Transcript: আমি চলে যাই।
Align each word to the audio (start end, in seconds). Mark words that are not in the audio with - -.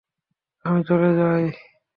আমি 0.65 0.79
চলে 0.83 1.09
যাই। 1.17 1.43